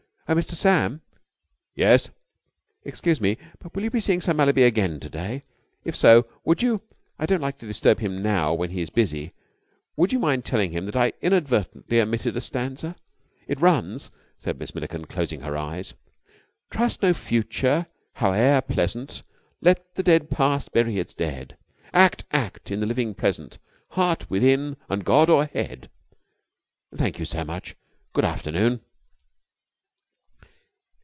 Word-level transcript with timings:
"Oh, 0.29 0.33
Mr. 0.35 0.51
Sam!" 0.53 1.01
"Yes?" 1.75 2.09
"Excuse 2.85 3.19
me, 3.19 3.37
but 3.59 3.75
will 3.75 3.83
you 3.83 3.91
be 3.91 3.99
seeing 3.99 4.21
Sir 4.21 4.33
Mallaby 4.33 4.63
again 4.63 4.97
to 5.01 5.09
day? 5.09 5.43
If 5.83 5.93
so, 5.93 6.25
would 6.45 6.61
you 6.63 6.81
I 7.19 7.25
don't 7.25 7.41
like 7.41 7.57
to 7.57 7.67
disturb 7.67 7.99
him 7.99 8.23
now, 8.23 8.53
when 8.53 8.69
he 8.69 8.81
is 8.81 8.89
busy 8.89 9.33
would 9.97 10.13
you 10.13 10.19
mind 10.19 10.45
telling 10.45 10.71
him 10.71 10.85
that 10.85 10.95
I 10.95 11.11
inadvertently 11.21 11.99
omitted 11.99 12.37
a 12.37 12.39
stanza. 12.39 12.95
It 13.45 13.59
runs," 13.59 14.09
said 14.37 14.57
Miss 14.57 14.73
Milliken, 14.73 15.03
closing 15.03 15.41
her 15.41 15.57
eyes, 15.57 15.95
"'Trust 16.69 17.01
no 17.01 17.13
future, 17.13 17.87
howe'er 18.13 18.61
pleasant. 18.61 19.23
Let 19.59 19.95
the 19.95 20.03
dead 20.03 20.29
past 20.29 20.71
bury 20.71 20.97
its 20.97 21.13
dead! 21.13 21.57
Act, 21.93 22.23
act 22.31 22.71
in 22.71 22.79
the 22.79 22.85
living 22.85 23.15
Present, 23.15 23.57
Heart 23.89 24.29
within 24.29 24.77
and 24.89 25.03
God 25.03 25.29
o'erhead!' 25.29 25.89
Thank 26.95 27.19
you 27.19 27.25
so 27.25 27.43
much. 27.43 27.75
Good 28.13 28.23
afternoon." 28.23 28.79